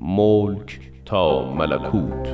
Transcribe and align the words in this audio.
ملک 0.00 0.80
تا 1.06 1.52
ملکوت. 1.54 2.28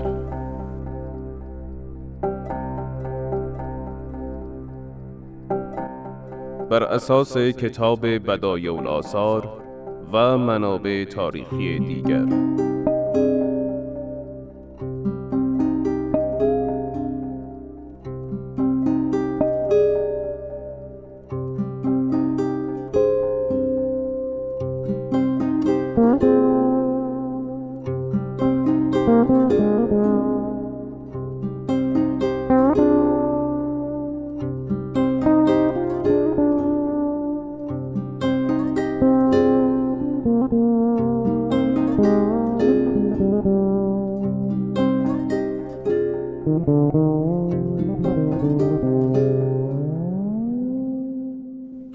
بر 6.71 6.83
اساس 6.83 7.37
کتاب 7.37 8.07
بدایع 8.07 8.75
الاثار 8.75 9.49
و 10.13 10.39
منابع 10.39 11.05
تاریخی 11.05 11.79
دیگر. 11.79 12.27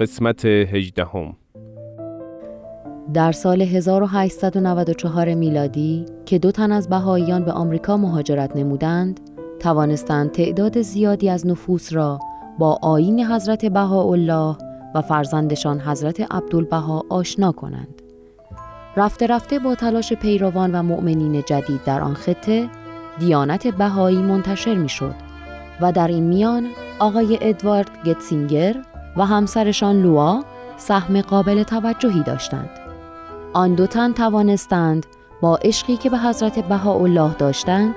قسمت 0.02 0.46
هجدهم. 0.46 1.36
در 3.14 3.32
سال 3.32 3.62
1894 3.62 5.34
میلادی 5.34 6.06
که 6.26 6.40
دو 6.40 6.52
تن 6.52 6.72
از 6.72 6.90
بهاییان 6.90 7.46
به 7.46 7.52
آمریکا 7.52 7.98
مهاجرت 7.98 8.55
نمودند، 8.55 9.20
توانستند 9.60 10.32
تعداد 10.32 10.82
زیادی 10.82 11.30
از 11.30 11.48
نفوس 11.48 11.94
را 11.94 12.20
با 12.60 12.80
آیین 12.82 13.26
حضرت 13.26 13.66
بهاءالله 13.66 14.55
و 14.96 15.02
فرزندشان 15.02 15.80
حضرت 15.80 16.32
عبدالبها 16.32 17.04
آشنا 17.10 17.52
کنند. 17.52 18.02
رفته 18.98 19.28
رفته 19.28 19.60
با 19.60 19.76
تلاش 19.76 20.13
پیروان 20.13 20.76
و 20.76 20.84
مؤمنین 20.84 21.44
جدید 21.46 21.84
در 21.85 22.02
آن 22.02 22.13
خطه، 22.13 22.70
دیانت 23.20 23.68
بهایی 23.68 24.22
منتشر 24.22 24.76
می 24.76 24.90
شد 24.90 25.16
و 25.82 25.91
در 25.91 26.07
این 26.07 26.24
میان 26.24 26.68
آقای 27.00 27.38
ادوارد 27.41 27.90
گتسینگر 28.05 28.76
و 29.18 29.26
همسرشان 29.26 30.02
لوا 30.02 30.44
سهم 30.78 31.22
قابل 31.22 31.63
توجهی 31.63 32.24
داشتند. 32.24 32.80
آن 33.54 33.76
دو 33.76 33.88
تن 33.88 34.13
توانستند 34.13 35.05
با 35.41 35.55
عشقی 35.57 35.98
که 35.98 36.10
به 36.10 36.18
حضرت 36.18 36.60
بهاءالله 36.60 37.34
داشتند 37.34 37.96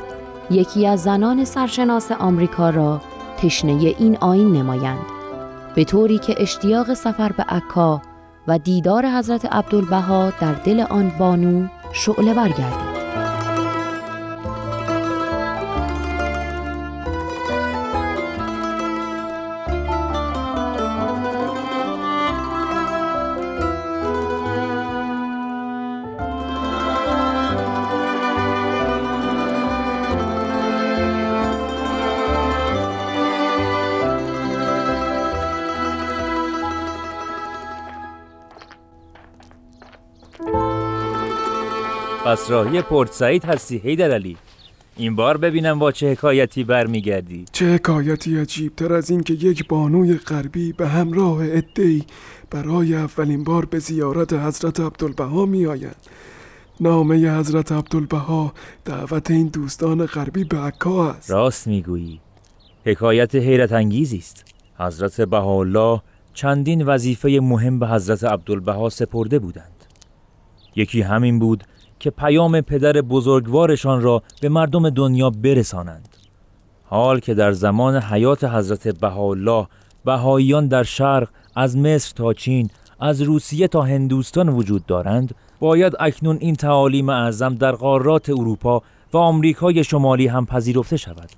یکی 0.50 0.86
از 0.86 1.02
زنان 1.02 1.44
سرشناس 1.44 2.12
آمریکا 2.12 2.70
را 2.70 3.00
تشنه 3.36 3.72
این 3.98 4.16
آین 4.20 4.52
نمایند. 4.52 5.06
به 5.74 5.84
طوری 5.84 6.18
که 6.18 6.34
اشتیاق 6.38 6.94
سفر 6.94 7.32
به 7.32 7.42
عکا 7.42 8.02
و 8.48 8.58
دیدار 8.58 9.06
حضرت 9.06 9.52
عبدالبها 9.52 10.32
در 10.40 10.52
دل 10.52 10.80
آن 10.80 11.12
بانو 11.18 11.66
شعله 11.92 12.34
برگردید. 12.34 12.93
پس 42.24 42.50
راهی 42.50 42.82
پورت 42.82 43.12
سعید 43.12 43.44
هستی 43.44 43.78
هیدر 43.78 44.10
علی. 44.10 44.36
این 44.96 45.16
بار 45.16 45.36
ببینم 45.36 45.78
با 45.78 45.92
چه 45.92 46.12
حکایتی 46.12 46.64
برمیگردی. 46.64 47.44
چه 47.52 47.74
حکایتی 47.74 48.38
عجیب 48.38 48.76
تر 48.76 48.92
از 48.92 49.10
این 49.10 49.22
که 49.22 49.34
یک 49.34 49.68
بانوی 49.68 50.14
غربی 50.14 50.72
به 50.72 50.88
همراه 50.88 51.38
ادهی 51.42 52.04
برای 52.50 52.94
اولین 52.94 53.44
بار 53.44 53.64
به 53.64 53.78
زیارت 53.78 54.32
حضرت 54.32 54.80
عبدالبها 54.80 55.46
می 55.46 55.66
آیند 55.66 55.96
نامه 56.80 57.38
حضرت 57.38 57.72
عبدالبها 57.72 58.52
دعوت 58.84 59.30
این 59.30 59.46
دوستان 59.46 60.06
غربی 60.06 60.44
به 60.44 60.58
عکا 60.58 61.10
است. 61.10 61.30
راست 61.30 61.66
می‌گویی. 61.66 62.20
حکایت 62.84 63.34
حیرت 63.34 63.72
انگیزی 63.72 64.18
است. 64.18 64.44
حضرت 64.78 65.20
بهاءالله 65.20 66.00
چندین 66.34 66.82
وظیفه 66.86 67.38
مهم 67.42 67.78
به 67.78 67.88
حضرت 67.88 68.24
عبدالبها 68.24 68.88
سپرده 68.88 69.38
بودند. 69.38 69.84
یکی 70.76 71.02
همین 71.02 71.38
بود 71.38 71.64
که 71.98 72.10
پیام 72.10 72.60
پدر 72.60 72.92
بزرگوارشان 72.92 74.00
را 74.00 74.22
به 74.40 74.48
مردم 74.48 74.90
دنیا 74.90 75.30
برسانند. 75.30 76.08
حال 76.84 77.20
که 77.20 77.34
در 77.34 77.52
زمان 77.52 77.96
حیات 77.96 78.44
حضرت 78.44 78.88
بهاءالله 78.88 79.66
بهاییان 80.04 80.68
در 80.68 80.82
شرق 80.82 81.28
از 81.56 81.76
مصر 81.76 82.12
تا 82.16 82.32
چین 82.32 82.70
از 83.00 83.22
روسیه 83.22 83.68
تا 83.68 83.82
هندوستان 83.82 84.48
وجود 84.48 84.86
دارند 84.86 85.34
باید 85.60 85.92
اکنون 86.00 86.36
این 86.40 86.54
تعالیم 86.54 87.08
اعظم 87.08 87.54
در 87.54 87.72
قارات 87.72 88.30
اروپا 88.30 88.82
و 89.12 89.16
آمریکای 89.16 89.84
شمالی 89.84 90.26
هم 90.26 90.46
پذیرفته 90.46 90.96
شود. 90.96 91.30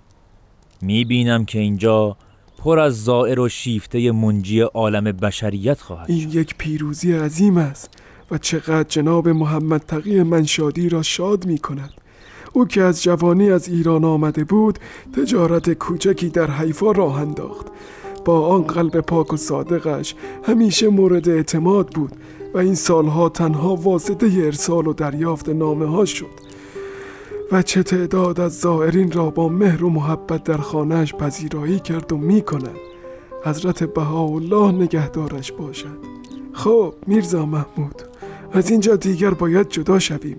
می 0.83 1.05
بینم 1.05 1.45
که 1.45 1.59
اینجا 1.59 2.17
پر 2.59 2.79
از 2.79 3.05
زائر 3.05 3.41
و 3.41 3.49
شیفته 3.49 4.13
منجی 4.13 4.61
عالم 4.61 5.05
بشریت 5.05 5.81
خواهد 5.81 6.11
این 6.11 6.31
یک 6.31 6.55
پیروزی 6.59 7.13
عظیم 7.13 7.57
است. 7.57 7.91
و 8.31 8.39
چقدر 8.39 8.89
جناب 8.89 9.29
محمد 9.29 9.81
تقی 9.81 10.23
منشادی 10.23 10.89
را 10.89 11.03
شاد 11.03 11.47
می 11.47 11.59
کند 11.59 11.91
او 12.53 12.67
که 12.67 12.83
از 12.83 13.03
جوانی 13.03 13.51
از 13.51 13.69
ایران 13.69 14.05
آمده 14.05 14.45
بود 14.45 14.79
تجارت 15.13 15.73
کوچکی 15.73 16.29
در 16.29 16.51
حیفا 16.51 16.93
راه 16.93 17.21
انداخت. 17.21 17.67
با 18.25 18.47
آن 18.47 18.63
قلب 18.63 19.01
پاک 19.01 19.33
و 19.33 19.37
صادقش 19.37 20.15
همیشه 20.43 20.89
مورد 20.89 21.29
اعتماد 21.29 21.87
بود 21.87 22.13
و 22.55 22.59
این 22.59 22.75
سالها 22.75 23.29
تنها 23.29 23.77
واسطه 23.77 24.27
ارسال 24.27 24.87
و 24.87 24.93
دریافت 24.93 25.49
نامه 25.49 25.87
ها 25.87 26.05
شد. 26.05 26.47
و 27.53 27.63
چه 27.63 27.83
تعداد 27.83 28.41
از 28.41 28.61
زائرین 28.61 29.13
را 29.13 29.31
با 29.31 29.49
مهر 29.49 29.85
و 29.85 29.91
محبت 29.91 30.45
در 30.45 30.57
خانهش 30.57 31.15
پذیرایی 31.15 31.81
کرد 31.81 32.13
و 32.13 32.17
می 32.17 32.43
کند 32.43 32.77
حضرت 33.45 33.85
بهاءالله 33.85 34.73
نگهدارش 34.73 35.53
باشد. 35.53 35.99
خب 36.53 36.95
میرزا 37.07 37.47
محمود. 37.47 38.03
از 38.57 38.71
اینجا 38.71 38.97
دیگر 38.97 39.31
باید 39.31 39.69
جدا 39.69 39.99
شویم 39.99 40.39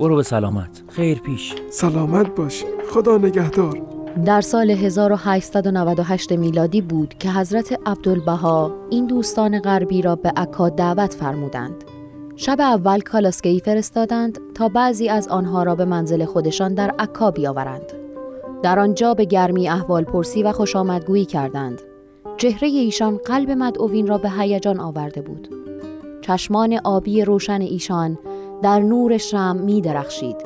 برو 0.00 0.16
به 0.16 0.22
سلامت 0.22 0.82
خیر 0.88 1.18
پیش 1.18 1.54
سلامت 1.70 2.34
باش 2.34 2.64
خدا 2.90 3.18
نگهدار 3.18 3.82
در 4.24 4.40
سال 4.40 4.70
1898 4.70 6.32
میلادی 6.32 6.80
بود 6.80 7.14
که 7.18 7.30
حضرت 7.30 7.78
عبدالبها 7.86 8.74
این 8.90 9.06
دوستان 9.06 9.60
غربی 9.60 10.02
را 10.02 10.16
به 10.16 10.32
عکا 10.36 10.68
دعوت 10.68 11.14
فرمودند. 11.14 11.84
شب 12.36 12.60
اول 12.60 13.00
کالاسکهی 13.00 13.60
فرستادند 13.60 14.38
تا 14.54 14.68
بعضی 14.68 15.08
از 15.08 15.28
آنها 15.28 15.62
را 15.62 15.74
به 15.74 15.84
منزل 15.84 16.24
خودشان 16.24 16.74
در 16.74 16.94
عکا 16.98 17.30
بیاورند. 17.30 17.92
در 18.62 18.78
آنجا 18.78 19.14
به 19.14 19.24
گرمی 19.24 19.68
احوال 19.68 20.04
پرسی 20.04 20.42
و 20.42 20.52
خوش 20.52 20.76
آمدگویی 20.76 21.24
کردند. 21.24 21.82
چهره 22.36 22.68
ایشان 22.68 23.16
قلب 23.16 23.50
مدعوین 23.50 24.06
را 24.06 24.18
به 24.18 24.30
هیجان 24.30 24.80
آورده 24.80 25.22
بود. 25.22 25.59
چشمان 26.30 26.80
آبی 26.84 27.24
روشن 27.24 27.60
ایشان 27.60 28.18
در 28.62 28.80
نور 28.80 29.18
شم 29.18 29.56
می 29.56 29.80
درخشید. 29.80 30.36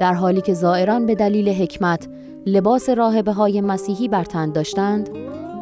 در 0.00 0.14
حالی 0.14 0.40
که 0.40 0.54
زائران 0.54 1.06
به 1.06 1.14
دلیل 1.14 1.48
حکمت 1.48 2.08
لباس 2.46 2.88
راهبه 2.88 3.32
های 3.32 3.60
مسیحی 3.60 4.08
بر 4.08 4.24
تن 4.24 4.52
داشتند، 4.52 5.10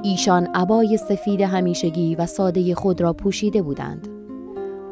ایشان 0.03 0.47
عبای 0.55 0.97
سفید 0.97 1.41
همیشگی 1.41 2.15
و 2.15 2.27
ساده 2.27 2.75
خود 2.75 3.01
را 3.01 3.13
پوشیده 3.13 3.63
بودند. 3.63 4.09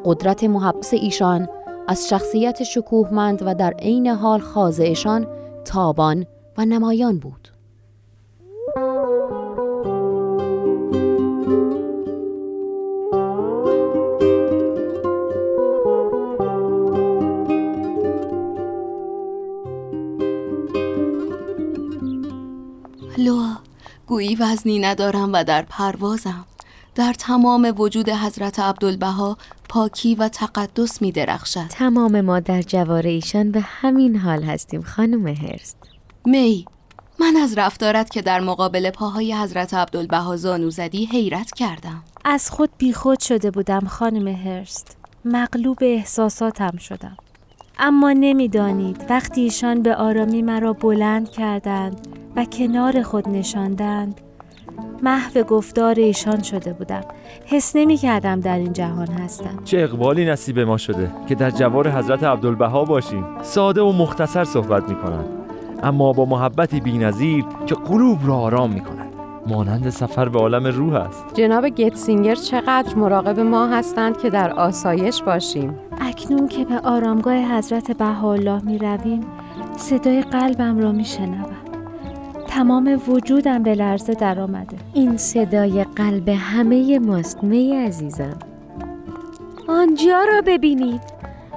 قدرت 0.05 0.43
محبس 0.43 0.93
ایشان 0.93 1.47
از 1.87 2.09
شخصیت 2.09 2.63
شکوهمند 2.63 3.43
و 3.45 3.55
در 3.55 3.73
عین 3.73 4.07
حال 4.07 4.39
خاضعشان 4.39 5.27
تابان 5.65 6.25
و 6.57 6.65
نمایان 6.65 7.19
بود. 7.19 7.47
گویی 24.11 24.35
وزنی 24.35 24.79
ندارم 24.79 25.33
و 25.33 25.43
در 25.43 25.61
پروازم. 25.61 26.45
در 26.95 27.13
تمام 27.13 27.73
وجود 27.77 28.09
حضرت 28.09 28.59
عبدالبها 28.59 29.37
پاکی 29.69 30.15
و 30.15 30.27
تقدس 30.27 31.01
می 31.01 31.11
درخشد. 31.11 31.67
تمام 31.69 32.21
ما 32.21 32.39
در 32.39 32.61
جوار 32.61 33.07
ایشان 33.07 33.51
به 33.51 33.61
همین 33.61 34.15
حال 34.15 34.43
هستیم 34.43 34.81
خانم 34.81 35.27
هرست 35.27 35.77
می 36.25 36.65
من 37.19 37.35
از 37.35 37.57
رفتارت 37.57 38.09
که 38.09 38.21
در 38.21 38.39
مقابل 38.39 38.89
پاهای 38.89 39.33
حضرت 39.33 39.73
عبدالبها 39.73 40.37
زانو 40.37 40.69
زدی 40.69 41.05
حیرت 41.05 41.51
کردم. 41.51 42.03
از 42.25 42.51
خود 42.51 42.69
بیخود 42.77 43.19
شده 43.19 43.51
بودم 43.51 43.87
خانم 43.87 44.27
هرست 44.27 44.97
مغلوب 45.25 45.77
احساساتم 45.81 46.77
شدم. 46.77 47.17
اما 47.83 48.11
نمی‌دانید 48.11 49.05
وقتی 49.09 49.41
ایشان 49.41 49.81
به 49.81 49.95
آرامی 49.95 50.41
مرا 50.41 50.73
بلند 50.73 51.29
کردند 51.29 52.07
و 52.35 52.45
کنار 52.45 53.01
خود 53.01 53.29
نشاندند 53.29 54.21
محو 55.03 55.43
گفتار 55.43 55.95
ایشان 55.95 56.43
شده 56.43 56.73
بودم. 56.73 57.01
حس 57.45 57.75
نمی 57.75 57.97
کردم 57.97 58.39
در 58.39 58.57
این 58.57 58.73
جهان 58.73 59.07
هستم. 59.07 59.63
چه 59.63 59.77
اقبالی 59.77 60.25
نصیب 60.25 60.59
ما 60.59 60.77
شده 60.77 61.11
که 61.27 61.35
در 61.35 61.49
جوار 61.49 61.89
حضرت 61.89 62.23
عبدالبها 62.23 62.85
باشیم. 62.85 63.25
ساده 63.41 63.81
و 63.81 63.91
مختصر 63.91 64.43
صحبت 64.43 64.89
می 64.89 64.95
کنند 64.95 65.29
اما 65.83 66.13
با 66.13 66.25
محبتی 66.25 66.79
بینظیر 66.79 67.45
که 67.65 67.75
قلوب 67.75 68.19
را 68.23 68.35
آرام 68.35 68.73
می 68.73 68.81
کند 68.81 69.00
مانند 69.47 69.89
سفر 69.89 70.29
به 70.29 70.39
عالم 70.39 70.67
روح 70.67 70.93
است. 70.93 71.25
جناب 71.33 71.69
گتسینگر 71.69 72.35
چقدر 72.35 72.95
مراقب 72.95 73.39
ما 73.39 73.67
هستند 73.67 74.17
که 74.17 74.29
در 74.29 74.51
آسایش 74.51 75.23
باشیم. 75.23 75.79
اکنون 76.01 76.47
که 76.47 76.65
به 76.65 76.79
آرامگاه 76.79 77.57
حضرت 77.57 77.91
بهاءالله 77.91 78.65
می 78.65 78.77
رویم 78.77 79.21
صدای 79.77 80.21
قلبم 80.21 80.79
را 80.79 80.91
می 80.91 81.05
شنوم. 81.05 81.55
تمام 82.47 83.01
وجودم 83.07 83.63
به 83.63 83.75
لرزه 83.75 84.13
در 84.13 84.39
آمده. 84.39 84.77
این 84.93 85.17
صدای 85.17 85.83
قلب 85.83 86.29
همه 86.29 86.99
ماست 86.99 87.43
می 87.43 87.75
عزیزم. 87.75 88.39
آنجا 89.67 90.23
را 90.23 90.41
ببینید. 90.45 91.01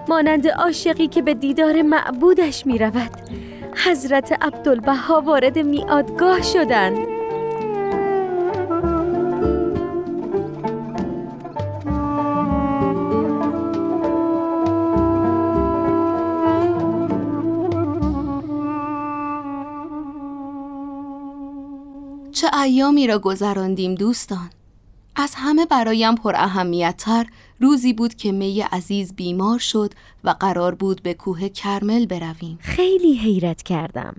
مانند 0.09 0.49
عاشقی 0.49 1.09
که 1.09 1.23
به 1.23 1.35
دیدار 1.35 1.83
معبودش 1.83 2.67
می 2.67 2.79
رود. 2.79 3.11
حضرت 3.87 4.45
عبدالبها 4.45 5.21
وارد 5.21 5.59
میادگاه 5.59 6.43
شدند. 6.43 7.14
ایامی 22.65 23.07
را 23.07 23.19
گذراندیم 23.19 23.95
دوستان. 23.95 24.51
از 25.17 25.33
همه 25.37 25.67
برایم 25.67 26.15
پر 26.15 26.35
اهمیتتر 26.37 27.27
روزی 27.61 27.93
بود 27.93 28.15
که 28.15 28.33
می 28.33 28.61
عزیز 28.61 29.15
بیمار 29.15 29.59
شد 29.59 29.93
و 30.25 30.31
قرار 30.31 30.75
بود 30.75 31.03
به 31.03 31.15
کوه 31.15 31.49
کرمل 31.49 32.07
برویم. 32.07 32.59
خیلی 32.61 33.15
حیرت 33.15 33.63
کردم 33.63 34.15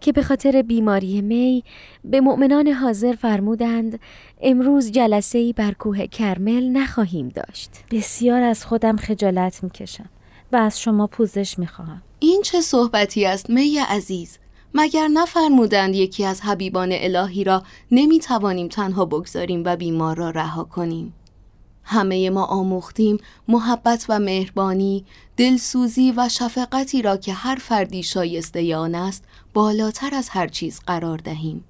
که 0.00 0.12
به 0.12 0.22
خاطر 0.22 0.62
بیماری 0.62 1.20
می 1.20 1.64
به 2.04 2.20
مؤمنان 2.20 2.68
حاضر 2.68 3.12
فرمودند 3.12 4.00
امروز 4.40 4.90
جلسه 4.90 5.38
ای 5.38 5.52
بر 5.52 5.72
کوه 5.72 6.06
کرمل 6.06 6.68
نخواهیم 6.68 7.28
داشت. 7.28 7.70
بسیار 7.90 8.42
از 8.42 8.64
خودم 8.64 8.96
خجالت 8.96 9.64
می‌کشم 9.64 10.08
و 10.52 10.56
از 10.56 10.80
شما 10.80 11.06
پوزش 11.06 11.58
می‌خواهم. 11.58 12.02
این 12.18 12.42
چه 12.44 12.60
صحبتی 12.60 13.26
است 13.26 13.50
می 13.50 13.78
عزیز؟ 13.88 14.38
مگر 14.74 15.08
نفرمودند 15.08 15.94
یکی 15.94 16.24
از 16.24 16.40
حبیبان 16.40 16.88
الهی 16.92 17.44
را 17.44 17.62
نمی 17.90 18.18
توانیم 18.18 18.68
تنها 18.68 19.04
بگذاریم 19.04 19.62
و 19.64 19.76
بیمار 19.76 20.16
را 20.16 20.30
رها 20.30 20.64
کنیم؟ 20.64 21.14
همه 21.84 22.30
ما 22.30 22.44
آموختیم 22.44 23.18
محبت 23.48 24.06
و 24.08 24.18
مهربانی 24.18 25.04
دلسوزی 25.36 26.12
و 26.16 26.28
شفقتی 26.28 27.02
را 27.02 27.16
که 27.16 27.32
هر 27.32 27.56
فردی 27.56 28.02
شایسته 28.02 28.76
آن 28.76 28.94
است 28.94 29.24
بالاتر 29.54 30.14
از 30.14 30.28
هر 30.28 30.48
چیز 30.48 30.80
قرار 30.86 31.18
دهیم. 31.18 31.64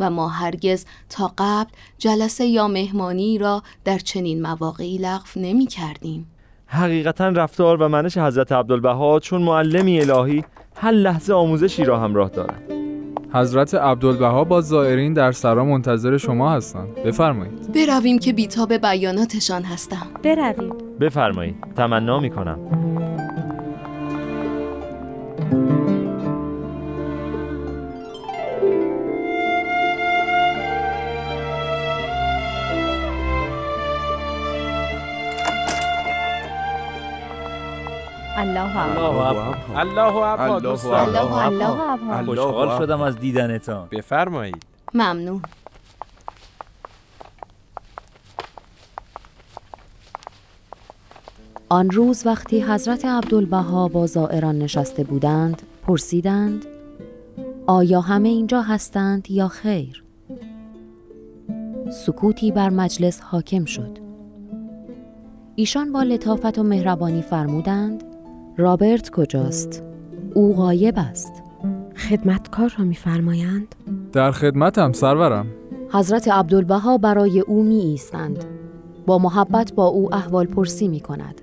و 0.00 0.10
ما 0.10 0.28
هرگز 0.28 0.84
تا 1.08 1.34
قبل 1.38 1.70
جلسه 1.98 2.46
یا 2.46 2.68
مهمانی 2.68 3.38
را 3.38 3.62
در 3.84 3.98
چنین 3.98 4.42
مواقعی 4.42 4.98
لغو 4.98 5.40
نمی 5.40 5.66
کردیم. 5.66 6.26
حقیقتا 6.66 7.28
رفتار 7.28 7.82
و 7.82 7.88
منش 7.88 8.18
حضرت 8.18 8.52
عبدالبها 8.52 9.20
چون 9.20 9.42
معلمی 9.42 10.00
الهی 10.00 10.44
هر 10.76 10.90
لحظه 10.90 11.34
آموزشی 11.34 11.84
را 11.84 11.98
همراه 11.98 12.28
دارد. 12.28 12.62
حضرت 13.32 13.74
عبدالبها 13.74 14.44
با 14.44 14.60
زائرین 14.60 15.14
در 15.14 15.32
سرا 15.32 15.64
منتظر 15.64 16.16
شما 16.16 16.52
هستند. 16.52 16.94
بفرمایید. 16.94 17.72
برویم 17.72 18.18
که 18.18 18.32
بیتاب 18.32 18.72
بیاناتشان 18.72 19.62
هستم. 19.62 20.06
برویم. 20.22 20.74
بفرمایید. 21.00 21.56
تمنا 21.76 22.20
می 22.20 22.30
کنم 22.30 22.58
الله 38.36 38.78
الله 38.78 39.78
الله 39.78 40.16
ابها 40.16 40.60
دوستان. 40.60 41.16
الله 41.16 42.18
الله 42.18 42.34
خوشحال 42.34 42.78
شدم 42.78 43.00
از 43.00 43.18
دیدنتان. 43.18 43.88
بفرمایید. 43.90 44.62
ممنون. 44.94 45.42
آن 51.68 51.90
روز 51.90 52.26
وقتی 52.26 52.62
حضرت 52.62 53.04
عبدالبها 53.04 53.88
با 53.88 54.06
زائران 54.06 54.58
نشسته 54.58 55.04
بودند 55.04 55.62
پرسیدند 55.86 56.66
آیا 57.66 58.00
همه 58.00 58.28
اینجا 58.28 58.62
هستند 58.62 59.30
یا 59.30 59.48
خیر؟ 59.48 60.04
سکوتی 61.90 62.52
بر 62.52 62.70
مجلس 62.70 63.20
حاکم 63.20 63.64
شد. 63.64 63.98
ایشان 65.54 65.92
با 65.92 66.02
لطافت 66.02 66.58
و 66.58 66.62
مهربانی 66.62 67.22
فرمودند 67.22 68.04
رابرت 68.58 69.10
کجاست؟ 69.10 69.82
او 70.34 70.54
غایب 70.54 70.94
است 70.96 71.42
خدمتکار 71.96 72.74
را 72.78 72.84
میفرمایند 72.84 73.74
در 74.12 74.30
خدمتم 74.30 74.92
سرورم 74.92 75.46
حضرت 75.92 76.28
عبدالبها 76.28 76.98
برای 76.98 77.40
او 77.40 77.62
می 77.62 77.78
ایستند. 77.78 78.44
با 79.06 79.18
محبت 79.18 79.72
با 79.72 79.86
او 79.86 80.14
احوال 80.14 80.46
پرسی 80.46 80.88
می 80.88 81.00
کند. 81.00 81.40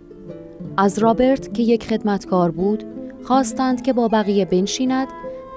از 0.78 1.00
رابرت 1.00 1.54
که 1.54 1.64
یک 1.64 1.88
خدمتکار 1.88 2.52
بود 2.52 2.84
خواستند 3.24 3.82
که 3.82 3.94
با 3.94 4.08
بقیه 4.08 4.46
بنشیند 4.46 5.08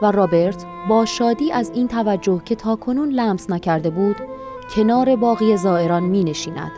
و 0.02 0.10
رابرت 0.10 0.64
با 0.88 1.04
شادی 1.04 1.52
از 1.52 1.70
این 1.74 1.88
توجه 1.88 2.42
که 2.44 2.54
تاکنون 2.54 3.08
لمس 3.08 3.50
نکرده 3.50 3.90
بود 3.90 4.16
کنار 4.74 5.16
باقی 5.16 5.56
زائران 5.56 6.02
می 6.02 6.24
نشیند 6.24 6.72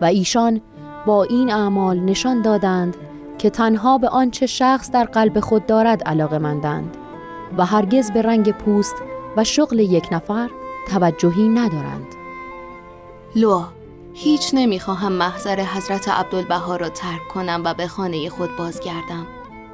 و 0.00 0.04
ایشان 0.04 0.60
با 1.06 1.24
این 1.24 1.50
اعمال 1.50 2.00
نشان 2.00 2.42
دادند 2.42 2.96
که 3.44 3.50
تنها 3.50 3.98
به 3.98 4.08
آنچه 4.08 4.46
شخص 4.46 4.90
در 4.90 5.04
قلب 5.04 5.40
خود 5.40 5.66
دارد 5.66 6.02
علاقه 6.02 6.38
مندند 6.38 6.96
و 7.58 7.64
هرگز 7.64 8.10
به 8.10 8.22
رنگ 8.22 8.52
پوست 8.52 8.94
و 9.36 9.44
شغل 9.44 9.78
یک 9.78 10.08
نفر 10.12 10.50
توجهی 10.88 11.48
ندارند. 11.48 12.06
لوا 13.36 13.64
هیچ 14.14 14.50
نمی‌خواهم 14.54 15.12
محضر 15.12 15.60
حضرت 15.60 16.08
عبدالبها 16.08 16.76
را 16.76 16.88
ترک 16.88 17.28
کنم 17.34 17.62
و 17.64 17.74
به 17.74 17.86
خانه 17.86 18.28
خود 18.28 18.56
بازگردم 18.56 19.26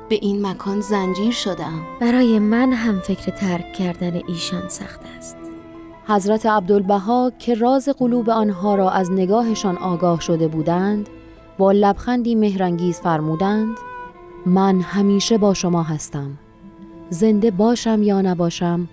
به 0.08 0.14
این 0.14 0.46
مکان 0.46 0.80
زنجیر 0.80 1.32
شدم 1.32 1.80
برای 2.00 2.38
من 2.38 2.72
هم 2.72 3.00
فکر 3.00 3.30
ترک 3.30 3.72
کردن 3.72 4.20
ایشان 4.28 4.68
سخت 4.68 5.00
است. 5.18 5.36
حضرت 6.06 6.46
عبدالبها 6.46 7.32
که 7.38 7.54
راز 7.54 7.88
قلوب 7.88 8.30
آنها 8.30 8.74
را 8.74 8.90
از 8.90 9.12
نگاهشان 9.12 9.78
آگاه 9.78 10.20
شده 10.20 10.48
بودند 10.48 11.08
با 11.60 11.72
لبخندی 11.72 12.34
مهرنگیز 12.34 13.00
فرمودند 13.00 13.76
من 14.46 14.80
همیشه 14.80 15.38
با 15.38 15.54
شما 15.54 15.82
هستم 15.82 16.30
زنده 17.10 17.50
باشم 17.50 18.02
یا 18.02 18.20
نباشم 18.20 18.88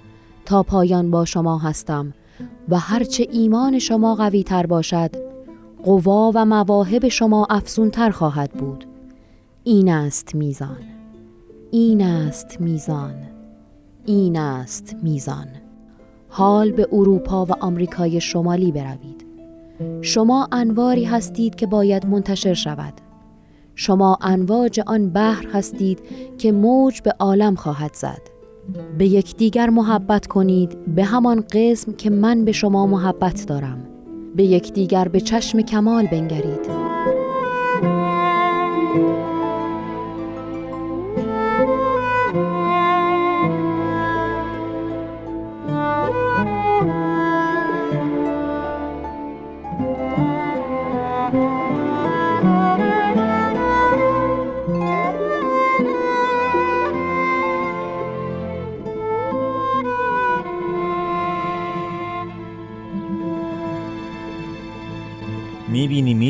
تا 0.45 0.63
پایان 0.63 1.11
با 1.11 1.25
شما 1.25 1.57
هستم 1.57 2.13
و 2.69 2.79
هرچه 2.79 3.27
ایمان 3.31 3.79
شما 3.79 4.15
قوی 4.15 4.43
تر 4.43 4.65
باشد 4.65 5.11
قوا 5.83 6.31
و 6.35 6.45
مواهب 6.45 7.07
شما 7.07 7.47
افزون 7.49 7.89
تر 7.89 8.09
خواهد 8.09 8.51
بود. 8.51 8.85
این 9.63 9.89
است 9.89 10.35
میزان. 10.35 10.77
این 11.71 12.01
است 12.01 12.61
میزان. 12.61 13.15
این 14.05 14.37
است 14.37 14.95
میزان. 15.03 15.47
حال 16.29 16.71
به 16.71 16.87
اروپا 16.91 17.45
و 17.45 17.51
آمریکای 17.59 18.21
شمالی 18.21 18.71
بروید. 18.71 19.26
شما 20.01 20.47
انواری 20.51 21.03
هستید 21.03 21.55
که 21.55 21.67
باید 21.67 22.05
منتشر 22.05 22.53
شود. 22.53 22.93
شما 23.75 24.17
انواج 24.21 24.79
آن 24.87 25.09
بحر 25.09 25.47
هستید 25.53 25.99
که 26.37 26.51
موج 26.51 27.01
به 27.01 27.13
عالم 27.19 27.55
خواهد 27.55 27.93
زد. 27.93 28.21
به 28.97 29.05
یکدیگر 29.05 29.69
محبت 29.69 30.27
کنید 30.27 30.95
به 30.95 31.03
همان 31.03 31.43
قسم 31.51 31.91
که 31.91 32.09
من 32.09 32.45
به 32.45 32.51
شما 32.51 32.87
محبت 32.87 33.45
دارم. 33.47 33.87
به 34.35 34.43
یکدیگر 34.43 35.07
به 35.07 35.21
چشم 35.21 35.61
کمال 35.61 36.07
بنگرید. 36.07 36.86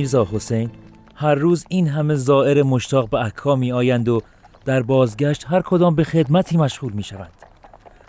میرزا 0.08 0.28
حسین 0.32 0.70
هر 1.16 1.36
روز 1.36 1.66
این 1.70 1.88
همه 1.88 2.16
زائر 2.16 2.64
مشتاق 2.64 3.10
به 3.10 3.18
عکا 3.18 3.56
می 3.56 3.72
آیند 3.72 4.10
و 4.10 4.22
در 4.66 4.82
بازگشت 4.82 5.46
هر 5.48 5.62
کدام 5.62 5.96
به 5.96 6.04
خدمتی 6.04 6.58
مشغول 6.58 6.94
می 6.94 7.04
شوند 7.04 7.34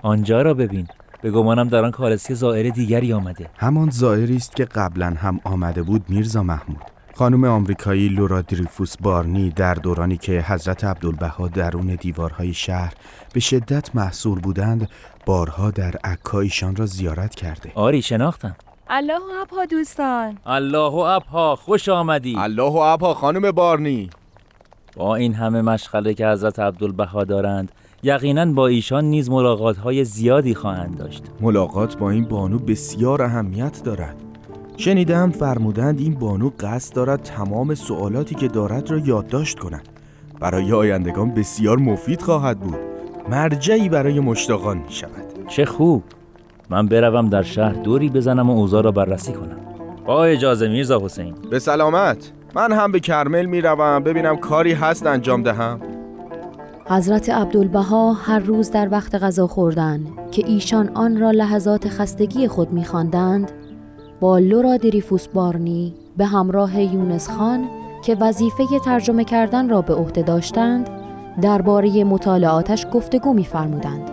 آنجا 0.02 0.42
را 0.42 0.54
ببین 0.54 0.86
به 1.22 1.30
گمانم 1.30 1.68
در 1.68 1.84
آن 1.84 1.90
کالسکه 1.90 2.34
زائر 2.34 2.70
دیگری 2.70 3.12
آمده. 3.12 3.50
همان 3.56 3.90
زائری 3.90 4.36
است 4.36 4.56
که 4.56 4.64
قبلا 4.64 5.06
هم 5.06 5.40
آمده 5.44 5.82
بود 5.82 6.04
میرزا 6.08 6.42
محمود. 6.42 6.82
خانم 7.14 7.44
آمریکایی 7.44 8.08
لورا 8.08 8.42
دریفوس 8.42 8.96
بارنی 8.96 9.50
در 9.50 9.74
دورانی 9.74 10.16
که 10.16 10.44
حضرت 10.48 10.84
عبدالبها 10.84 11.48
درون 11.48 11.86
دیوارهای 11.86 12.54
شهر 12.54 12.94
به 13.32 13.40
شدت 13.40 13.96
محصور 13.96 14.38
بودند 14.38 14.88
بارها 15.26 15.70
در 15.70 15.94
عکایشان 16.04 16.76
را 16.76 16.86
زیارت 16.86 17.34
کرده. 17.34 17.72
آری 17.74 18.02
شناختم. 18.02 18.56
الله 18.90 19.40
اپا 19.42 19.64
دوستان. 19.64 20.38
الله 20.46 20.94
اپا 20.94 21.56
خوش 21.56 21.88
آمدی. 21.88 22.36
الله 22.38 22.76
اپا 22.76 23.14
خانم 23.14 23.50
بارنی. 23.50 24.10
با 24.96 25.16
این 25.16 25.34
همه 25.34 25.62
مشغله 25.62 26.14
که 26.14 26.28
حضرت 26.28 26.58
عبدالبها 26.58 27.24
دارند 27.24 27.72
یقینا 28.02 28.52
با 28.52 28.66
ایشان 28.66 29.04
نیز 29.04 29.30
ملاقات 29.30 29.76
های 29.76 30.04
زیادی 30.04 30.54
خواهند 30.54 30.98
داشت. 30.98 31.22
ملاقات 31.40 31.96
با 31.96 32.10
این 32.10 32.24
بانو 32.24 32.58
بسیار 32.58 33.22
اهمیت 33.22 33.82
دارد. 33.84 34.16
شنیدم 34.76 35.30
فرمودند 35.30 36.00
این 36.00 36.14
بانو 36.14 36.50
قصد 36.60 36.94
دارد 36.94 37.22
تمام 37.22 37.74
سوالاتی 37.74 38.34
که 38.34 38.48
دارد 38.48 38.90
را 38.90 38.98
یادداشت 38.98 39.58
کند. 39.58 39.88
برای 40.40 40.72
آیندگان 40.72 41.34
بسیار 41.34 41.78
مفید 41.78 42.22
خواهد 42.22 42.60
بود. 42.60 42.78
مرجعی 43.30 43.88
برای 43.88 44.20
مشتاقان 44.20 44.78
می 44.78 44.92
شود. 44.92 45.48
چه 45.48 45.64
خوب! 45.64 46.02
من 46.70 46.86
بروم 46.86 47.28
در 47.28 47.42
شهر 47.42 47.72
دوری 47.72 48.08
بزنم 48.08 48.50
و 48.50 48.52
اوضاع 48.52 48.82
را 48.82 48.92
بررسی 48.92 49.32
کنم. 49.32 49.56
با 50.06 50.24
اجازه 50.24 50.68
میرزا 50.68 51.00
حسین. 51.04 51.34
به 51.50 51.58
سلامت. 51.58 52.32
من 52.54 52.72
هم 52.72 52.92
به 52.92 53.00
کرمل 53.00 53.46
می 53.46 53.60
روم 53.60 54.02
ببینم 54.02 54.36
کاری 54.36 54.72
هست 54.72 55.06
انجام 55.06 55.42
دهم. 55.42 55.80
حضرت 56.86 57.30
عبدالبها 57.30 58.12
هر 58.12 58.38
روز 58.38 58.70
در 58.70 58.88
وقت 58.90 59.14
غذا 59.14 59.46
خوردن 59.46 60.00
که 60.30 60.46
ایشان 60.46 60.90
آن 60.94 61.20
را 61.20 61.30
لحظات 61.30 61.88
خستگی 61.88 62.48
خود 62.48 62.72
می‌خواندند 62.72 63.52
با 64.20 64.38
لورا 64.38 64.76
دریفوس 64.76 65.28
بارنی 65.28 65.94
به 66.16 66.26
همراه 66.26 66.82
یونس 66.82 67.30
خان 67.30 67.68
که 68.04 68.16
وظیفه 68.20 68.64
ترجمه 68.84 69.24
کردن 69.24 69.68
را 69.68 69.82
به 69.82 69.94
عهده 69.94 70.22
داشتند 70.22 70.90
درباره 71.42 72.04
مطالعاتش 72.04 72.86
گفتگو 72.92 73.32
می‌فرمودند. 73.32 74.10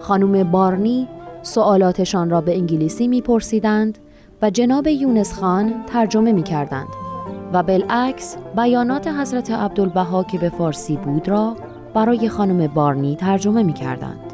خانم 0.00 0.50
بارنی 0.50 1.08
سوالاتشان 1.46 2.30
را 2.30 2.40
به 2.40 2.56
انگلیسی 2.56 3.08
میپرسیدند 3.08 3.98
و 4.42 4.50
جناب 4.50 4.86
یونس 4.86 5.32
خان 5.32 5.74
ترجمه 5.86 6.32
می‌کردند 6.32 6.88
و 7.52 7.62
بالعکس 7.62 8.36
بیانات 8.56 9.08
حضرت 9.08 9.50
عبدالبها 9.50 10.24
که 10.24 10.38
به 10.38 10.48
فارسی 10.48 10.96
بود 10.96 11.28
را 11.28 11.56
برای 11.94 12.28
خانم 12.28 12.66
بارنی 12.66 13.16
ترجمه 13.16 13.62
می 13.62 13.72
کردند. 13.72 14.32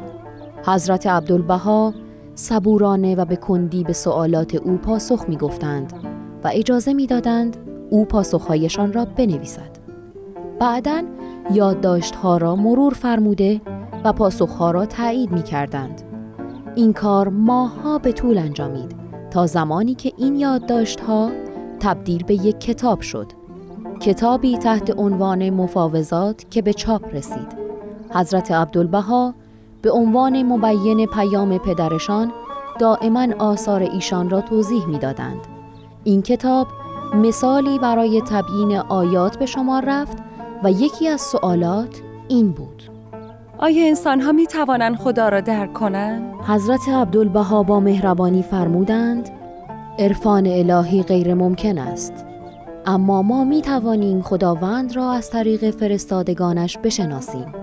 حضرت 0.65 1.07
عبدالبها 1.07 1.93
صبورانه 2.35 3.15
و 3.15 3.25
به 3.25 3.35
کندی 3.35 3.83
به 3.83 3.93
سوالات 3.93 4.55
او 4.55 4.77
پاسخ 4.77 5.25
می 5.29 5.37
گفتند 5.37 5.93
و 6.43 6.49
اجازه 6.53 6.93
می 6.93 7.07
دادند 7.07 7.57
او 7.89 8.05
پاسخهایشان 8.05 8.93
را 8.93 9.05
بنویسد. 9.05 9.71
بعدا 10.59 11.03
یادداشتها 11.51 12.37
را 12.37 12.55
مرور 12.55 12.93
فرموده 12.93 13.61
و 14.03 14.13
پاسخها 14.13 14.71
را 14.71 14.85
تایید 14.85 15.31
می 15.31 15.43
کردند. 15.43 16.02
این 16.75 16.93
کار 16.93 17.27
ماهها 17.27 17.97
به 17.97 18.11
طول 18.11 18.37
انجامید 18.37 18.95
تا 19.31 19.45
زمانی 19.45 19.95
که 19.95 20.13
این 20.17 20.35
یادداشتها 20.35 21.29
تبدیل 21.79 22.23
به 22.23 22.33
یک 22.33 22.59
کتاب 22.59 23.01
شد 23.01 23.31
کتابی 23.99 24.57
تحت 24.57 24.99
عنوان 24.99 25.49
مفاوضات 25.49 26.45
که 26.49 26.61
به 26.61 26.73
چاپ 26.73 27.15
رسید. 27.15 27.47
حضرت 28.09 28.51
عبدالبها 28.51 29.33
به 29.81 29.91
عنوان 29.91 30.43
مبین 30.43 31.05
پیام 31.05 31.57
پدرشان 31.57 32.31
دائما 32.79 33.27
آثار 33.39 33.81
ایشان 33.81 34.29
را 34.29 34.41
توضیح 34.41 34.85
می‌دادند. 34.87 35.39
این 36.03 36.21
کتاب 36.21 36.67
مثالی 37.15 37.79
برای 37.79 38.21
تبیین 38.21 38.77
آیات 38.77 39.39
به 39.39 39.45
شما 39.45 39.79
رفت 39.79 40.17
و 40.63 40.71
یکی 40.71 41.07
از 41.07 41.21
سوالات 41.21 42.01
این 42.27 42.51
بود. 42.51 42.82
آیا 43.63 43.87
انسان 43.87 44.21
ها 44.21 44.31
می 44.31 44.47
توانند 44.47 44.95
خدا 44.95 45.29
را 45.29 45.41
درک 45.41 45.73
کنند؟ 45.73 46.33
حضرت 46.47 46.89
عبدالبها 46.89 47.63
با 47.63 47.79
مهربانی 47.79 48.41
فرمودند 48.41 49.29
عرفان 49.99 50.47
الهی 50.47 51.03
غیر 51.03 51.33
ممکن 51.33 51.77
است 51.77 52.25
اما 52.85 53.21
ما 53.21 53.43
می 53.43 53.61
توانیم 53.61 54.21
خداوند 54.21 54.95
را 54.95 55.11
از 55.11 55.29
طریق 55.29 55.69
فرستادگانش 55.69 56.77
بشناسیم. 56.77 57.53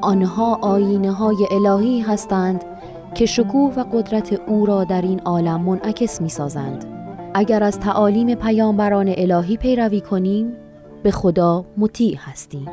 آنها 0.00 0.54
آینه 0.54 1.12
های 1.12 1.36
الهی 1.50 2.00
هستند 2.00 2.64
که 3.14 3.26
شکوه 3.26 3.74
و 3.74 3.84
قدرت 3.92 4.40
او 4.46 4.66
را 4.66 4.84
در 4.84 5.02
این 5.02 5.20
عالم 5.20 5.60
منعکس 5.60 6.20
می 6.20 6.28
سازند. 6.28 6.84
اگر 7.34 7.62
از 7.62 7.80
تعالیم 7.80 8.34
پیامبران 8.34 9.14
الهی 9.16 9.56
پیروی 9.56 10.00
کنیم 10.00 10.52
به 11.02 11.10
خدا 11.10 11.64
مطیع 11.76 12.16
هستیم. 12.18 12.66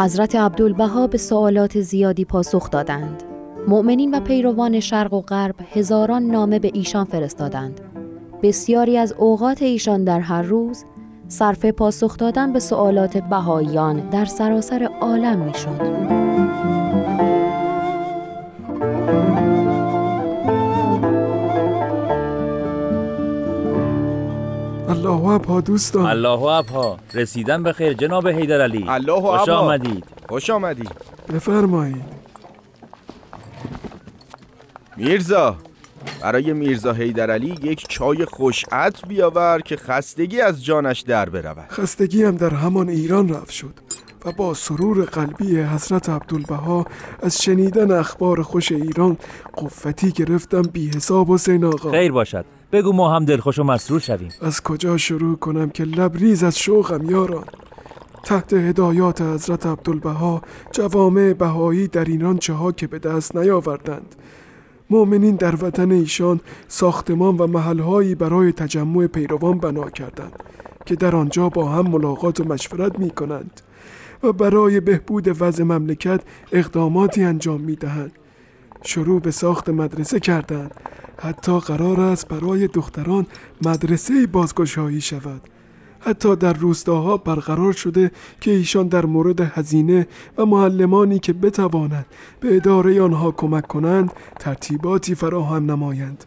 حضرت 0.00 0.36
عبدالبها 0.36 1.06
به 1.06 1.18
سوالات 1.18 1.80
زیادی 1.80 2.24
پاسخ 2.24 2.70
دادند. 2.70 3.22
مؤمنین 3.68 4.14
و 4.14 4.20
پیروان 4.20 4.80
شرق 4.80 5.12
و 5.12 5.20
غرب 5.20 5.54
هزاران 5.72 6.22
نامه 6.22 6.58
به 6.58 6.70
ایشان 6.74 7.04
فرستادند. 7.04 7.80
بسیاری 8.42 8.98
از 8.98 9.12
اوقات 9.12 9.62
ایشان 9.62 10.04
در 10.04 10.20
هر 10.20 10.42
روز 10.42 10.84
صرف 11.28 11.64
پاسخ 11.64 12.16
دادن 12.16 12.52
به 12.52 12.60
سوالات 12.60 13.16
بهاییان 13.16 14.08
در 14.10 14.24
سراسر 14.24 14.88
عالم 15.00 15.38
می‌شد. 15.38 16.79
اپا 25.30 25.60
دوستان. 25.60 26.06
الله 26.06 26.42
اپا 26.42 26.96
رسیدن 27.14 27.62
به 27.62 27.72
خیر 27.72 27.92
جناب 27.92 28.28
حیدر 28.28 28.60
علی. 28.60 28.84
الله 28.88 29.20
خوش 29.20 29.40
اپا. 29.40 29.52
آمدید. 29.52 30.04
خوش 30.28 30.50
آمدید. 30.50 30.90
بفرمایید. 31.32 32.04
میرزا 34.96 35.56
برای 36.22 36.52
میرزا 36.52 36.92
حیدرعلی 36.92 37.58
یک 37.62 37.86
چای 37.88 38.24
خوشعط 38.24 39.06
بیاور 39.08 39.60
که 39.60 39.76
خستگی 39.76 40.40
از 40.40 40.64
جانش 40.64 41.00
در 41.00 41.28
برود. 41.28 41.68
خستگی 41.70 42.24
هم 42.24 42.36
در 42.36 42.54
همان 42.54 42.88
ایران 42.88 43.28
رفت 43.28 43.50
شد 43.50 43.74
و 44.24 44.32
با 44.32 44.54
سرور 44.54 45.04
قلبی 45.04 45.60
حضرت 45.60 46.08
عبدالبها 46.08 46.86
از 47.22 47.42
شنیدن 47.42 47.92
اخبار 47.92 48.42
خوش 48.42 48.72
ایران 48.72 49.18
قوتی 49.52 50.12
گرفتم 50.12 50.62
بی 50.62 50.90
حساب 50.96 51.30
حسین 51.30 51.64
آقا 51.64 51.90
خیر 51.90 52.12
باشد. 52.12 52.44
بگو 52.72 52.92
ما 52.92 53.14
هم 53.16 53.24
دلخوش 53.24 53.58
و 53.58 53.64
مسرور 53.64 54.00
شویم. 54.00 54.28
از 54.40 54.62
کجا 54.62 54.96
شروع 54.96 55.36
کنم 55.36 55.70
که 55.70 55.84
لبریز 55.84 56.44
از 56.44 56.58
شوقم 56.58 57.10
یاران؟ 57.10 57.44
تحت 58.24 58.52
هدایات 58.52 59.22
حضرت 59.22 59.66
عبدالبها 59.66 60.42
جوامع 60.72 61.32
بهایی 61.32 61.88
در 61.88 62.04
ایران 62.04 62.38
چه 62.38 62.52
ها 62.52 62.72
که 62.72 62.86
به 62.86 62.98
دست 62.98 63.36
نیاوردند. 63.36 64.14
مؤمنین 64.90 65.36
در 65.36 65.64
وطن 65.64 65.90
ایشان 65.90 66.40
ساختمان 66.68 67.36
و 67.36 67.46
محلهایی 67.46 68.14
برای 68.14 68.52
تجمع 68.52 69.06
پیروان 69.06 69.58
بنا 69.58 69.90
کردند 69.90 70.32
که 70.86 70.96
در 70.96 71.16
آنجا 71.16 71.48
با 71.48 71.68
هم 71.68 71.86
ملاقات 71.86 72.40
و 72.40 72.44
مشورت 72.44 72.98
می 72.98 73.10
کنند 73.10 73.60
و 74.22 74.32
برای 74.32 74.80
بهبود 74.80 75.42
وضع 75.42 75.64
مملکت 75.64 76.20
اقداماتی 76.52 77.24
انجام 77.24 77.60
می 77.60 77.76
دهند. 77.76 78.12
شروع 78.82 79.20
به 79.20 79.30
ساخت 79.30 79.68
مدرسه 79.68 80.20
کردند. 80.20 80.74
حتی 81.18 81.60
قرار 81.60 82.00
است 82.00 82.28
برای 82.28 82.68
دختران 82.68 83.26
مدرسه 83.66 84.26
بازگشایی 84.26 85.00
شود. 85.00 85.40
حتی 86.00 86.36
در 86.36 86.52
روستاها 86.52 87.16
برقرار 87.16 87.72
شده 87.72 88.10
که 88.40 88.50
ایشان 88.50 88.88
در 88.88 89.06
مورد 89.06 89.40
هزینه 89.40 90.06
و 90.38 90.46
معلمانی 90.46 91.18
که 91.18 91.32
بتوانند 91.32 92.06
به 92.40 92.56
اداره 92.56 93.02
آنها 93.02 93.30
کمک 93.30 93.66
کنند 93.66 94.12
ترتیباتی 94.38 95.14
فراهم 95.14 95.70
نمایند. 95.70 96.24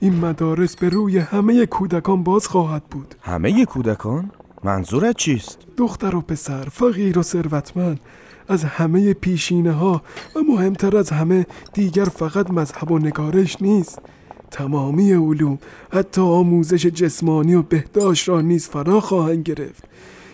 این 0.00 0.24
مدارس 0.24 0.76
به 0.76 0.88
روی 0.88 1.18
همه 1.18 1.66
کودکان 1.66 2.22
باز 2.22 2.46
خواهد 2.46 2.84
بود. 2.84 3.14
همه 3.20 3.64
کودکان؟ 3.64 4.30
منظورت 4.66 5.16
چیست؟ 5.16 5.58
دختر 5.76 6.16
و 6.16 6.20
پسر 6.20 6.64
فقیر 6.64 7.18
و 7.18 7.22
ثروتمند 7.22 8.00
از 8.48 8.64
همه 8.64 9.14
پیشینه 9.14 9.72
ها 9.72 10.02
و 10.36 10.38
مهمتر 10.48 10.96
از 10.96 11.10
همه 11.10 11.46
دیگر 11.72 12.04
فقط 12.04 12.50
مذهب 12.50 12.90
و 12.90 12.98
نگارش 12.98 13.62
نیست. 13.62 13.98
تمامی 14.50 15.12
علوم 15.12 15.58
حتی 15.92 16.20
آموزش 16.20 16.86
جسمانی 16.86 17.54
و 17.54 17.62
بهداشت 17.62 18.28
را 18.28 18.40
نیز 18.40 18.68
فرا 18.68 19.00
خواهند 19.00 19.42
گرفت. 19.42 19.84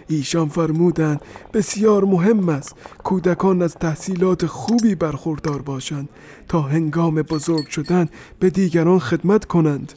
ایشان 0.09 0.49
فرمودند 0.49 1.21
بسیار 1.55 2.05
مهم 2.05 2.49
است 2.49 2.75
کودکان 3.05 3.63
از 3.63 3.75
تحصیلات 3.75 4.47
خوبی 4.47 4.95
برخوردار 4.95 5.63
باشند 5.63 6.09
تا 6.49 6.61
هنگام 6.61 7.15
بزرگ 7.15 7.69
شدن 7.69 8.09
به 8.39 8.51
دیگران 8.51 8.99
خدمت 8.99 9.45
کنند. 9.45 9.93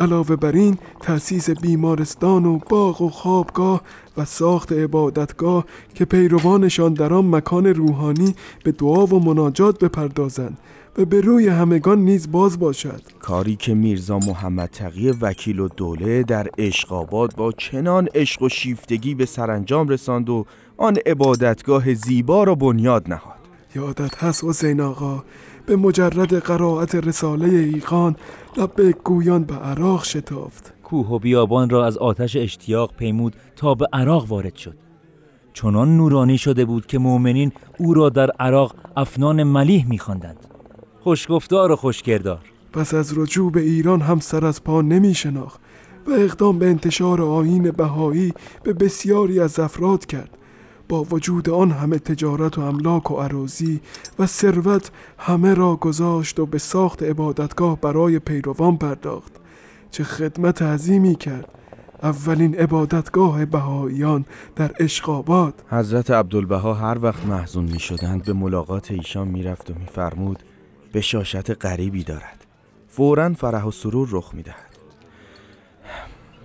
علاوه 0.00 0.36
بر 0.36 0.52
این 0.52 0.78
تأسیس 1.00 1.50
بیمارستان 1.50 2.46
و 2.46 2.58
باغ 2.68 3.02
و 3.02 3.08
خوابگاه 3.08 3.82
و 4.16 4.24
ساخت 4.24 4.72
عبادتگاه 4.72 5.64
که 5.94 6.04
پیروانشان 6.04 6.94
در 6.94 7.14
آن 7.14 7.30
مکان 7.30 7.66
روحانی 7.66 8.34
به 8.64 8.72
دعا 8.72 9.06
و 9.06 9.24
مناجات 9.24 9.84
بپردازند 9.84 10.58
و 10.98 11.04
به 11.04 11.20
روی 11.20 11.48
همگان 11.48 11.98
نیز 11.98 12.30
باز 12.30 12.58
باشد. 12.58 13.02
کاری 13.20 13.56
که 13.56 13.74
میرزا 13.74 14.18
محمد 14.18 14.68
تقی 14.68 15.10
وکیل 15.10 15.60
و 15.60 15.68
دوله 15.68 16.22
در 16.22 16.48
اشقاباد 16.58 17.34
با 17.36 17.52
چنان 17.52 18.08
عشق 18.14 18.42
و 18.42 18.48
شیفتگی 18.48 19.14
به 19.14 19.26
سرانجام 19.26 19.88
رساند 19.88 20.30
و 20.30 20.44
آن 20.76 20.96
عبادتگاه 21.06 21.94
زیبا 21.94 22.44
را 22.44 22.54
بنیاد 22.54 23.08
نهاد. 23.08 23.38
یادت 23.74 24.24
هست 24.24 24.44
حسین 24.44 24.80
آقا 24.80 25.24
به 25.68 25.76
مجرد 25.76 26.34
قرائت 26.34 26.94
رساله 26.94 27.48
ایقان 27.48 28.16
لبه 28.56 28.92
گویان 29.04 29.44
به 29.44 29.54
عراق 29.54 30.04
شتافت. 30.04 30.72
کوه 30.82 31.06
و 31.06 31.18
بیابان 31.18 31.70
را 31.70 31.86
از 31.86 31.98
آتش 31.98 32.36
اشتیاق 32.36 32.94
پیمود 32.96 33.36
تا 33.56 33.74
به 33.74 33.86
عراق 33.92 34.26
وارد 34.28 34.56
شد. 34.56 34.76
چنان 35.52 35.96
نورانی 35.96 36.38
شده 36.38 36.64
بود 36.64 36.86
که 36.86 36.98
مؤمنین 36.98 37.52
او 37.78 37.94
را 37.94 38.08
در 38.08 38.30
عراق 38.30 38.74
افنان 38.96 39.42
ملیح 39.42 39.88
میخواندند. 39.88 40.46
خوشگفتار 41.00 41.72
و 41.72 41.76
خوشگردار. 41.76 42.40
پس 42.72 42.94
از 42.94 43.18
رجوع 43.18 43.52
به 43.52 43.60
ایران 43.60 44.00
هم 44.00 44.20
سر 44.20 44.46
از 44.46 44.64
پا 44.64 44.82
نمی 44.82 45.14
شناخت 45.14 45.60
و 46.06 46.10
اقدام 46.10 46.58
به 46.58 46.66
انتشار 46.66 47.22
آین 47.22 47.70
بهایی 47.70 48.32
به 48.62 48.72
بسیاری 48.72 49.40
از 49.40 49.58
افراد 49.58 50.06
کرد. 50.06 50.37
با 50.88 51.04
وجود 51.04 51.50
آن 51.50 51.70
همه 51.70 51.98
تجارت 51.98 52.58
و 52.58 52.60
املاک 52.60 53.10
و 53.10 53.16
عراضی 53.16 53.80
و 54.18 54.26
ثروت 54.26 54.90
همه 55.18 55.54
را 55.54 55.76
گذاشت 55.76 56.38
و 56.38 56.46
به 56.46 56.58
ساخت 56.58 57.02
عبادتگاه 57.02 57.80
برای 57.80 58.18
پیروان 58.18 58.76
پرداخت 58.76 59.32
چه 59.90 60.04
خدمت 60.04 60.62
عظیمی 60.62 61.14
کرد. 61.14 61.48
اولین 62.02 62.54
عبادتگاه 62.54 63.44
بهاییان 63.44 64.24
در 64.56 64.70
اشقاباد 64.80 65.62
حضرت 65.70 66.10
عبدالبها 66.10 66.74
هر 66.74 66.98
وقت 67.02 67.26
محزون 67.26 67.64
می 67.64 67.80
شدند 67.80 68.24
به 68.24 68.32
ملاقات 68.32 68.90
ایشان 68.90 69.28
می 69.28 69.42
رفت 69.42 69.70
و 69.70 69.74
می 69.74 69.86
فرمود 69.86 70.42
بشاشت 70.94 71.64
غریبی 71.64 72.04
دارد. 72.04 72.46
فورا 72.88 73.34
فرح 73.34 73.64
و 73.64 73.70
سرور 73.70 74.08
رخ 74.12 74.34
می 74.34 74.42
دهد 74.42 74.77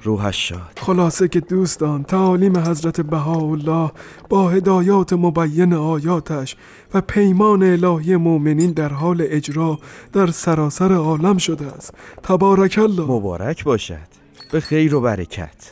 روحش 0.03 0.49
شاد. 0.49 0.79
خلاصه 0.79 1.27
که 1.27 1.39
دوستان 1.39 2.03
تعالیم 2.03 2.57
حضرت 2.57 3.01
بهاءالله 3.01 3.91
با 4.29 4.49
هدایات 4.49 5.13
مبین 5.13 5.73
آیاتش 5.73 6.55
و 6.93 7.01
پیمان 7.01 7.63
الهی 7.63 8.15
مؤمنین 8.15 8.71
در 8.71 8.89
حال 8.89 9.25
اجرا 9.29 9.79
در 10.13 10.27
سراسر 10.27 10.93
عالم 10.93 11.37
شده 11.37 11.65
است. 11.65 11.93
تبارک 12.23 12.79
الله. 12.81 13.03
مبارک 13.03 13.63
باشد. 13.63 14.13
به 14.51 14.59
خیر 14.59 14.95
و 14.95 15.01
برکت. 15.01 15.71